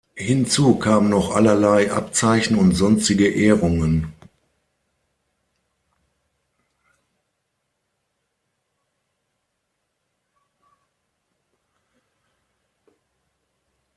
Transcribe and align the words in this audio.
Hinzu 0.17 0.79
kamen 0.79 1.11
noch 1.11 1.35
allerlei 1.35 1.91
Abzeichen 1.93 2.57
und 2.57 2.71
sonstige 2.73 3.27
Ehrungen. 3.27 4.11